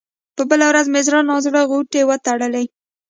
په 0.35 0.43
بله 0.49 0.65
ورځ 0.69 0.85
مې 0.93 1.01
زړه 1.07 1.19
نا 1.27 1.35
زړه 1.45 1.61
غوټې 1.69 2.01
وتړلې. 2.05 2.65